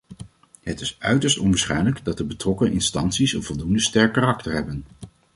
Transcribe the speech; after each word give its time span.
Het 0.61 0.81
is 0.81 0.95
uiterst 0.99 1.37
onwaarschijnlijk 1.37 2.03
dat 2.05 2.17
de 2.17 2.23
betrokken 2.25 2.71
instanties 2.71 3.33
een 3.33 3.43
voldoende 3.43 3.79
sterk 3.79 4.13
karakter 4.13 4.53
hebben. 4.53 4.85